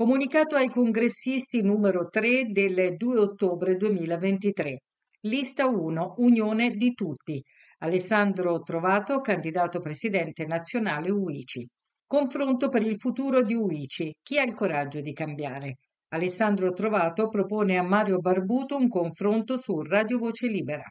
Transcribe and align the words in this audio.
Comunicato 0.00 0.56
ai 0.56 0.70
congressisti 0.70 1.60
numero 1.60 2.08
3 2.08 2.46
del 2.46 2.96
2 2.96 3.18
ottobre 3.18 3.76
2023. 3.76 4.78
Lista 5.26 5.66
1, 5.66 6.14
Unione 6.20 6.70
di 6.70 6.94
tutti. 6.94 7.38
Alessandro 7.80 8.60
Trovato, 8.62 9.20
candidato 9.20 9.78
presidente 9.78 10.46
nazionale 10.46 11.10
UICI. 11.10 11.68
Confronto 12.06 12.70
per 12.70 12.82
il 12.82 12.96
futuro 12.96 13.42
di 13.42 13.52
UICI. 13.52 14.14
Chi 14.22 14.38
ha 14.38 14.42
il 14.42 14.54
coraggio 14.54 15.02
di 15.02 15.12
cambiare? 15.12 15.74
Alessandro 16.14 16.70
Trovato 16.72 17.28
propone 17.28 17.76
a 17.76 17.82
Mario 17.82 18.20
Barbuto 18.20 18.78
un 18.78 18.88
confronto 18.88 19.58
su 19.58 19.82
Radio 19.82 20.16
Voce 20.16 20.46
Libera. 20.46 20.86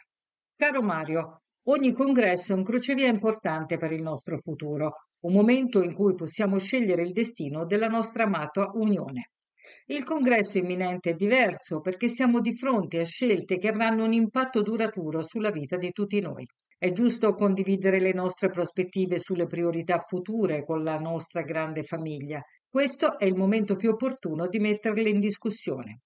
Caro 0.56 0.84
Mario, 0.84 1.42
ogni 1.70 1.94
congresso 1.94 2.52
è 2.52 2.56
un 2.56 2.64
crocevia 2.64 3.08
importante 3.08 3.78
per 3.78 3.92
il 3.92 4.02
nostro 4.02 4.38
futuro 4.38 4.92
un 5.22 5.34
momento 5.34 5.82
in 5.82 5.94
cui 5.94 6.16
possiamo 6.16 6.58
scegliere 6.58 7.02
il 7.04 7.12
destino 7.12 7.66
della 7.66 7.88
nostra 7.88 8.24
amata 8.24 8.72
Unione. 8.74 9.32
Il 9.86 10.04
congresso 10.04 10.58
imminente 10.58 11.12
è 11.12 11.14
diverso 11.14 11.80
perché 11.82 12.08
siamo 12.08 12.40
di 12.42 12.56
fronte 12.56 13.00
a 13.00 13.06
scelte 13.06 13.58
che 13.58 13.68
avranno 13.68 14.06
un 14.06 14.14
impatto 14.14 14.62
duraturo 14.62 15.22
sulla 15.22 15.52
vita 15.52 15.78
di 15.78 15.92
tutti 15.92 16.20
noi. 16.22 16.46
È 16.78 16.92
giusto 16.92 17.34
condividere 17.34 18.00
le 18.00 18.14
nostre 18.14 18.50
prospettive 18.50 19.20
sulle 19.20 19.46
priorità 19.46 20.00
future 20.00 20.64
con 20.64 20.84
la 20.84 20.98
nostra 20.98 21.42
grande 21.42 21.84
famiglia. 21.84 22.42
Questo 22.68 23.20
è 23.20 23.26
il 23.26 23.36
momento 23.36 23.76
più 23.76 23.92
opportuno 23.92 24.48
di 24.48 24.60
metterle 24.60 25.10
in 25.10 25.20
discussione. 25.20 26.00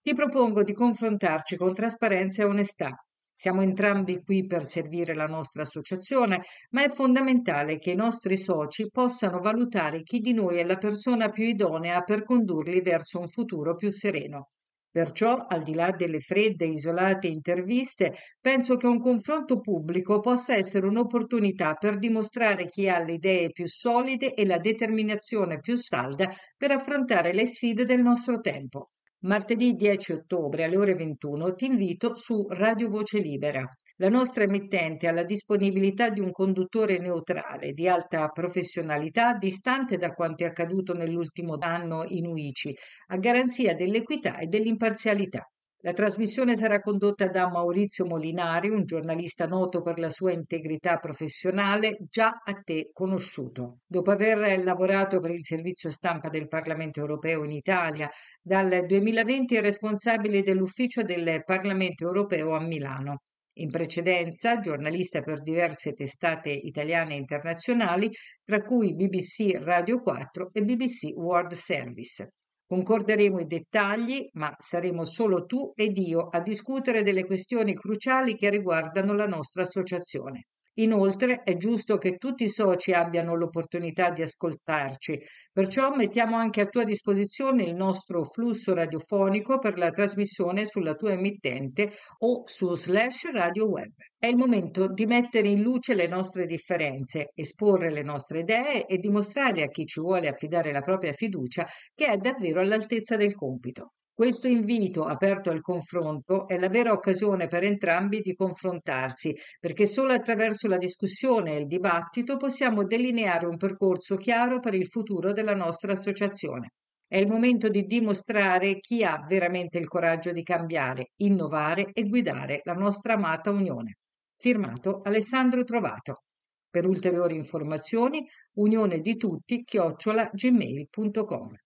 Ti 0.00 0.14
propongo 0.14 0.62
di 0.62 0.72
confrontarci 0.72 1.56
con 1.56 1.74
trasparenza 1.74 2.42
e 2.42 2.46
onestà, 2.46 2.90
siamo 3.36 3.62
entrambi 3.62 4.22
qui 4.22 4.46
per 4.46 4.64
servire 4.64 5.12
la 5.12 5.24
nostra 5.24 5.62
associazione, 5.62 6.40
ma 6.70 6.84
è 6.84 6.88
fondamentale 6.88 7.78
che 7.78 7.90
i 7.90 7.96
nostri 7.96 8.36
soci 8.36 8.88
possano 8.88 9.40
valutare 9.40 10.02
chi 10.04 10.20
di 10.20 10.32
noi 10.32 10.58
è 10.58 10.64
la 10.64 10.76
persona 10.76 11.28
più 11.30 11.42
idonea 11.42 12.02
per 12.02 12.22
condurli 12.22 12.80
verso 12.80 13.18
un 13.18 13.26
futuro 13.26 13.74
più 13.74 13.90
sereno. 13.90 14.50
Perciò, 14.88 15.46
al 15.48 15.64
di 15.64 15.74
là 15.74 15.90
delle 15.90 16.20
fredde, 16.20 16.66
isolate 16.66 17.26
interviste, 17.26 18.12
penso 18.40 18.76
che 18.76 18.86
un 18.86 19.00
confronto 19.00 19.58
pubblico 19.58 20.20
possa 20.20 20.54
essere 20.54 20.86
un'opportunità 20.86 21.74
per 21.74 21.98
dimostrare 21.98 22.66
chi 22.66 22.88
ha 22.88 23.00
le 23.00 23.14
idee 23.14 23.50
più 23.50 23.66
solide 23.66 24.32
e 24.32 24.46
la 24.46 24.58
determinazione 24.58 25.58
più 25.58 25.74
salda 25.74 26.32
per 26.56 26.70
affrontare 26.70 27.34
le 27.34 27.46
sfide 27.46 27.82
del 27.84 28.00
nostro 28.00 28.38
tempo. 28.38 28.90
Martedì 29.24 29.72
10 29.72 30.12
ottobre 30.12 30.64
alle 30.64 30.76
ore 30.76 30.94
21 30.94 31.54
ti 31.54 31.64
invito 31.64 32.14
su 32.14 32.46
Radio 32.50 32.90
Voce 32.90 33.20
Libera. 33.20 33.64
La 33.96 34.10
nostra 34.10 34.44
emittente 34.44 35.08
ha 35.08 35.12
la 35.12 35.24
disponibilità 35.24 36.10
di 36.10 36.20
un 36.20 36.30
conduttore 36.30 36.98
neutrale, 36.98 37.72
di 37.72 37.88
alta 37.88 38.28
professionalità, 38.28 39.32
distante 39.38 39.96
da 39.96 40.10
quanto 40.10 40.44
è 40.44 40.48
accaduto 40.48 40.92
nell'ultimo 40.92 41.56
anno 41.58 42.04
in 42.08 42.26
UICI, 42.26 42.74
a 43.12 43.16
garanzia 43.16 43.72
dell'equità 43.72 44.36
e 44.36 44.46
dell'imparzialità. 44.46 45.48
La 45.84 45.92
trasmissione 45.92 46.56
sarà 46.56 46.80
condotta 46.80 47.28
da 47.28 47.50
Maurizio 47.50 48.06
Molinari, 48.06 48.70
un 48.70 48.86
giornalista 48.86 49.44
noto 49.44 49.82
per 49.82 49.98
la 49.98 50.08
sua 50.08 50.32
integrità 50.32 50.96
professionale, 50.96 51.98
già 52.08 52.40
a 52.42 52.54
te 52.64 52.88
conosciuto. 52.90 53.80
Dopo 53.86 54.10
aver 54.10 54.64
lavorato 54.64 55.20
per 55.20 55.32
il 55.32 55.44
servizio 55.44 55.90
stampa 55.90 56.30
del 56.30 56.48
Parlamento 56.48 57.00
europeo 57.00 57.44
in 57.44 57.50
Italia, 57.50 58.08
dal 58.40 58.86
2020 58.86 59.56
è 59.56 59.60
responsabile 59.60 60.40
dell'ufficio 60.40 61.02
del 61.02 61.42
Parlamento 61.44 62.06
europeo 62.06 62.54
a 62.54 62.62
Milano. 62.62 63.24
In 63.58 63.68
precedenza, 63.70 64.60
giornalista 64.60 65.20
per 65.20 65.42
diverse 65.42 65.92
testate 65.92 66.48
italiane 66.48 67.12
e 67.12 67.18
internazionali, 67.18 68.08
tra 68.42 68.62
cui 68.62 68.94
BBC 68.94 69.62
Radio 69.62 70.00
4 70.00 70.48
e 70.50 70.62
BBC 70.62 71.14
World 71.14 71.52
Service. 71.52 72.26
Concorderemo 72.74 73.38
i 73.38 73.46
dettagli, 73.46 74.30
ma 74.32 74.52
saremo 74.58 75.04
solo 75.04 75.44
tu 75.46 75.70
ed 75.76 75.96
io 75.96 76.26
a 76.26 76.40
discutere 76.40 77.04
delle 77.04 77.24
questioni 77.24 77.72
cruciali 77.76 78.34
che 78.34 78.50
riguardano 78.50 79.14
la 79.14 79.26
nostra 79.26 79.62
associazione. 79.62 80.46
Inoltre 80.78 81.42
è 81.44 81.56
giusto 81.56 81.98
che 81.98 82.16
tutti 82.16 82.44
i 82.44 82.48
soci 82.48 82.92
abbiano 82.92 83.36
l'opportunità 83.36 84.10
di 84.10 84.22
ascoltarci, 84.22 85.20
perciò 85.52 85.94
mettiamo 85.94 86.36
anche 86.36 86.60
a 86.60 86.66
tua 86.66 86.82
disposizione 86.82 87.62
il 87.62 87.74
nostro 87.74 88.24
flusso 88.24 88.74
radiofonico 88.74 89.58
per 89.58 89.78
la 89.78 89.90
trasmissione 89.90 90.66
sulla 90.66 90.94
tua 90.94 91.12
emittente 91.12 91.92
o 92.18 92.42
su 92.46 92.74
slash 92.74 93.30
radio 93.30 93.68
web. 93.68 93.92
È 94.18 94.26
il 94.26 94.36
momento 94.36 94.88
di 94.92 95.06
mettere 95.06 95.48
in 95.48 95.62
luce 95.62 95.94
le 95.94 96.08
nostre 96.08 96.44
differenze, 96.44 97.30
esporre 97.34 97.92
le 97.92 98.02
nostre 98.02 98.40
idee 98.40 98.86
e 98.86 98.98
dimostrare 98.98 99.62
a 99.62 99.68
chi 99.68 99.84
ci 99.84 100.00
vuole 100.00 100.26
affidare 100.26 100.72
la 100.72 100.80
propria 100.80 101.12
fiducia 101.12 101.64
che 101.94 102.06
è 102.06 102.16
davvero 102.16 102.60
all'altezza 102.60 103.16
del 103.16 103.34
compito. 103.34 103.92
Questo 104.16 104.46
invito 104.46 105.02
aperto 105.02 105.50
al 105.50 105.60
confronto 105.60 106.46
è 106.46 106.56
la 106.56 106.68
vera 106.68 106.92
occasione 106.92 107.48
per 107.48 107.64
entrambi 107.64 108.20
di 108.20 108.32
confrontarsi, 108.32 109.34
perché 109.58 109.86
solo 109.86 110.12
attraverso 110.12 110.68
la 110.68 110.76
discussione 110.76 111.56
e 111.56 111.60
il 111.62 111.66
dibattito 111.66 112.36
possiamo 112.36 112.84
delineare 112.84 113.46
un 113.46 113.56
percorso 113.56 114.14
chiaro 114.14 114.60
per 114.60 114.74
il 114.74 114.86
futuro 114.86 115.32
della 115.32 115.56
nostra 115.56 115.94
associazione. 115.94 116.74
È 117.08 117.16
il 117.16 117.26
momento 117.26 117.68
di 117.68 117.82
dimostrare 117.82 118.78
chi 118.78 119.02
ha 119.02 119.18
veramente 119.26 119.78
il 119.78 119.88
coraggio 119.88 120.30
di 120.30 120.44
cambiare, 120.44 121.10
innovare 121.16 121.90
e 121.92 122.04
guidare 122.04 122.60
la 122.62 122.74
nostra 122.74 123.14
amata 123.14 123.50
Unione. 123.50 123.96
Firmato 124.36 125.00
Alessandro 125.02 125.64
Trovato. 125.64 126.22
Per 126.70 126.86
ulteriori 126.86 127.34
informazioni, 127.34 128.24
unione 128.58 128.98
di 128.98 129.16
tutti 129.16 129.64
chiocciola 129.64 130.30
gmail.com. 130.32 131.56